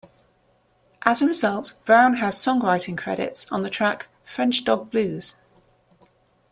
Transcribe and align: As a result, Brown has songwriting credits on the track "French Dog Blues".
As 1.03 1.21
a 1.21 1.27
result, 1.27 1.75
Brown 1.85 2.15
has 2.15 2.33
songwriting 2.35 2.97
credits 2.97 3.45
on 3.51 3.61
the 3.61 3.69
track 3.69 4.07
"French 4.23 4.65
Dog 4.65 4.89
Blues". 4.89 5.35